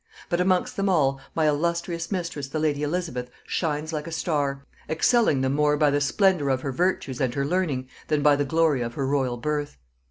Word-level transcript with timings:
But 0.29 0.41
amongst 0.41 0.77
them 0.77 0.89
all, 0.89 1.21
my 1.35 1.47
illustrious 1.47 2.11
mistress 2.11 2.47
the 2.47 2.57
lady 2.57 2.81
Elizabeth 2.81 3.29
shines 3.45 3.93
like 3.93 4.07
a 4.07 4.11
star, 4.11 4.63
excelling 4.89 5.41
them 5.41 5.53
more 5.53 5.77
by 5.77 5.91
the 5.91 6.01
splendor 6.01 6.49
of 6.49 6.61
her 6.61 6.71
virtues 6.71 7.21
and 7.21 7.35
her 7.35 7.45
learning, 7.45 7.87
than 8.07 8.23
by 8.23 8.35
the 8.35 8.43
glory 8.43 8.81
of 8.81 8.95
her 8.95 9.05
royal 9.05 9.37
birth. 9.37 9.77